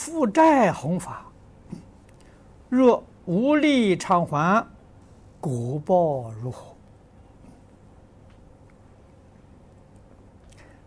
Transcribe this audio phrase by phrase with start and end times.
[0.00, 1.26] 负债弘法，
[2.70, 4.66] 若无力偿还，
[5.38, 6.74] 果报如何？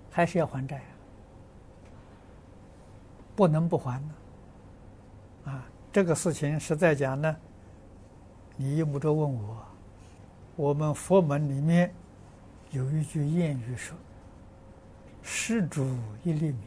[0.09, 0.81] 还是要还债，
[3.35, 4.09] 不能不还呢。
[5.45, 7.35] 啊，这个事情实在讲呢，
[8.55, 9.63] 你用不着问我。
[10.55, 11.93] 我们佛门里面
[12.71, 13.95] 有一句谚语说
[15.21, 15.85] ：“施主
[16.23, 16.57] 一粒米。”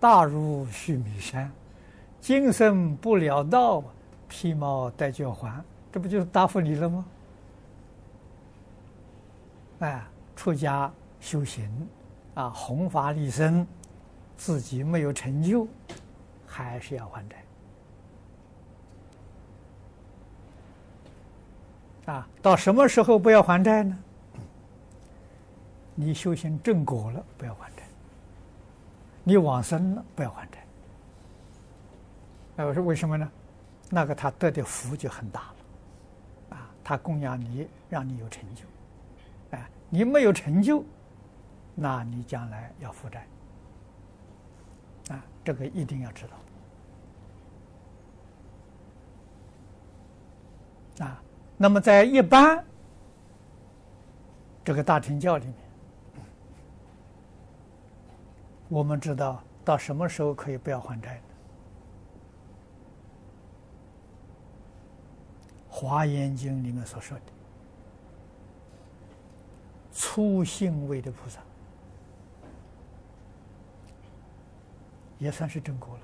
[0.00, 1.50] 大如须弥山，
[2.20, 3.82] 今生不了道，
[4.28, 7.04] 披毛戴角还，这不就是答复你了吗？
[9.80, 10.04] 哎，
[10.36, 11.70] 出家修行
[12.34, 13.66] 啊，弘法利生，
[14.36, 15.66] 自己没有成就，
[16.46, 17.36] 还是要还债。
[22.12, 23.98] 啊，到什么时候不要还债呢？
[25.94, 27.77] 你修行正果了，不要还债。
[29.28, 30.64] 你往生了，不要还债。
[32.56, 33.30] 那我说为什么呢？
[33.90, 38.64] 那个他得的福就很大了，啊，他供养你，让你有成就，
[39.50, 40.82] 哎，你没有成就，
[41.74, 43.26] 那你将来要负债，
[45.10, 46.24] 啊，这个一定要知
[50.98, 51.22] 道，啊，
[51.58, 52.64] 那么在一般
[54.64, 55.67] 这个大乘教里面。
[58.68, 61.22] 我们知道到什么时候可以不要还债呢？
[65.80, 67.24] 《华严经》里面所说的
[69.92, 71.40] 初信位的菩萨，
[75.18, 75.96] 也算是正果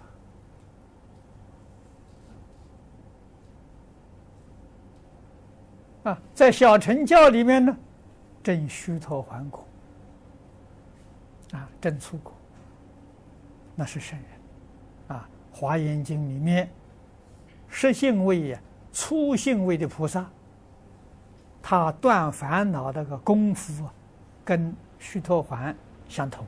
[6.04, 6.12] 了。
[6.12, 7.76] 啊，在小乘教里面呢，
[8.42, 9.66] 证须陀洹果，
[11.52, 12.32] 啊，证初果。
[13.76, 16.70] 那是圣人，啊，《华严经》里面，
[17.68, 18.60] 实信位呀，
[18.92, 20.30] 初信位的菩萨，
[21.60, 23.88] 他断烦恼的个功夫，
[24.44, 25.74] 跟须陀洹
[26.08, 26.46] 相同，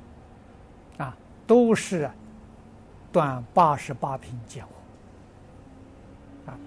[0.98, 1.16] 啊，
[1.48, 2.08] 都是
[3.10, 6.58] 断八十八品见惑，啊，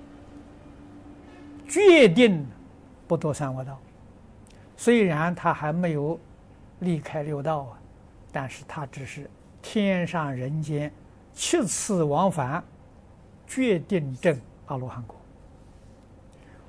[1.70, 2.46] 决定
[3.08, 3.80] 不堕三恶道。
[4.76, 6.20] 虽然他还没有
[6.80, 7.80] 离开六道啊，
[8.32, 9.30] 但是他只是。
[9.72, 10.92] 天上人间，
[11.32, 12.64] 七次往返，
[13.46, 14.36] 决定证
[14.66, 15.16] 阿罗汉果。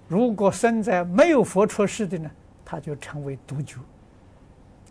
[0.06, 2.30] 如果生在没有佛出世的呢，
[2.62, 3.78] 他就成为独觉。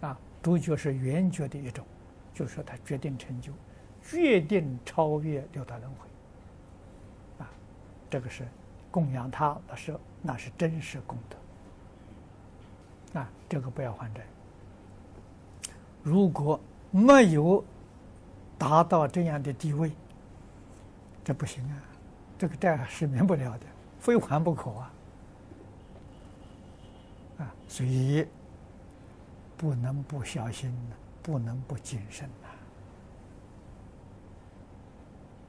[0.01, 1.85] 啊，独觉是圆觉的一种，
[2.33, 3.53] 就是说他决定成就，
[4.01, 6.07] 决定超越六道轮回。
[7.43, 7.49] 啊，
[8.09, 8.43] 这个是
[8.89, 13.19] 供养他，那是那是真实功德。
[13.19, 14.25] 啊，这个不要还债。
[16.01, 16.59] 如果
[16.89, 17.63] 没有。
[18.59, 19.93] 达到这样的地位，
[21.23, 21.79] 这不行啊！
[22.37, 23.65] 这个债是免不了的，
[23.99, 24.91] 非还不可啊！
[27.39, 28.27] 啊，所以
[29.55, 30.75] 不能不小心，
[31.23, 32.29] 不能不谨慎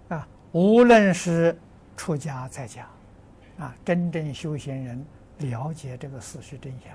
[0.09, 0.17] 呐！
[0.17, 1.59] 啊，无论是
[1.97, 2.87] 出家在家，
[3.59, 5.05] 啊，真正修行人
[5.39, 6.93] 了解这个事实真相，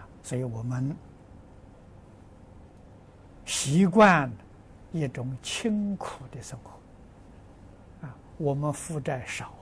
[0.00, 0.96] 啊，所以我们
[3.44, 4.32] 习惯。
[4.92, 9.52] 一种清苦的生活，啊，我们负债少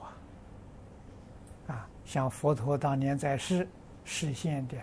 [1.67, 3.67] 啊，啊，像佛陀当年在世
[4.03, 4.77] 实现的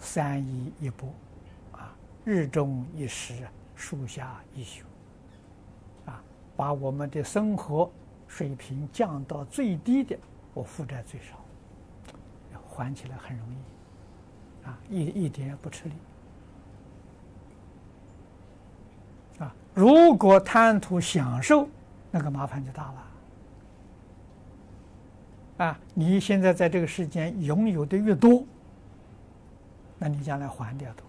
[0.00, 1.08] 三衣一钵，
[1.72, 3.46] 啊，日中一食，
[3.76, 4.84] 树下一宿，
[6.06, 6.20] 啊，
[6.56, 7.90] 把我们的生活
[8.26, 10.18] 水平降到最低的，
[10.54, 11.38] 我负债最少，
[12.68, 15.92] 还起来很容易，啊，一一点也不吃力。
[19.38, 21.68] 啊，如果贪图享受，
[22.10, 23.02] 那个麻烦就大了。
[25.66, 28.42] 啊，你现在在这个世间拥有的越多，
[29.98, 31.04] 那你将来还的要多。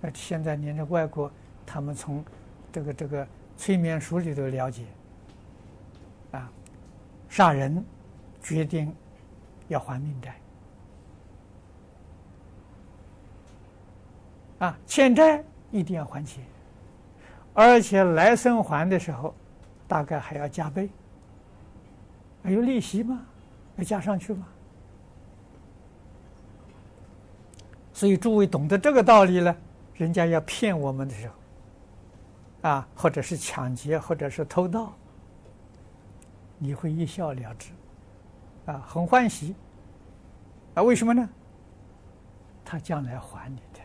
[0.00, 1.28] 那现在连着外国，
[1.66, 2.24] 他们从
[2.70, 3.26] 这个这个
[3.56, 4.84] 催眠书里头了解，
[6.30, 6.48] 啊，
[7.28, 7.84] 杀人
[8.40, 8.94] 决定
[9.66, 10.36] 要还命债，
[14.60, 15.42] 啊，欠债
[15.72, 16.40] 一定要还钱。
[17.60, 19.34] 而且来生还的时候，
[19.88, 20.88] 大概还要加倍，
[22.40, 23.20] 还有利息吗？
[23.74, 24.46] 要加上去吗？
[27.92, 29.56] 所以诸位懂得这个道理呢，
[29.94, 31.34] 人家要骗我们的时候，
[32.70, 34.92] 啊，或者是抢劫，或者是偷盗，
[36.58, 37.72] 你会一笑了之，
[38.66, 39.56] 啊，很欢喜，
[40.74, 41.28] 啊，为什么呢？
[42.64, 43.77] 他将来还你的。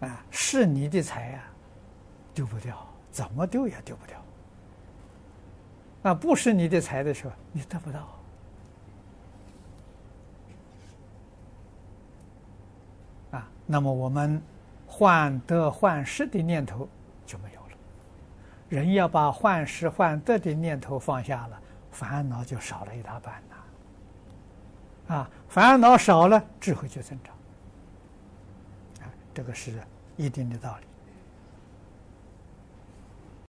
[0.00, 1.44] 啊，是你的财啊，
[2.34, 4.20] 丢不掉，怎么丢也丢不掉。
[6.02, 8.08] 那不是你的财的时候，你得不到。
[13.32, 14.40] 啊，那么我们
[14.86, 16.88] 患得患失的念头
[17.24, 17.66] 就没有了。
[18.68, 21.60] 人要把患失患得的念头放下了，
[21.90, 25.14] 烦恼就少了一大半呐。
[25.14, 27.35] 啊，烦恼少了，智慧就增长。
[29.36, 29.70] 这个是
[30.16, 30.95] 一定的道理。